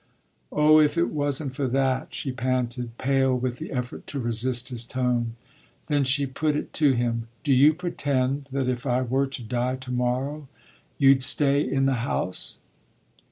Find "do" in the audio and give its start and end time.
7.43-7.53